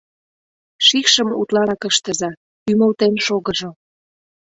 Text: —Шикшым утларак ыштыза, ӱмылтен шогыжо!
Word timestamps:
—Шикшым 0.87 1.29
утларак 1.41 1.81
ыштыза, 1.89 2.29
ӱмылтен 2.71 3.13
шогыжо! 3.25 3.69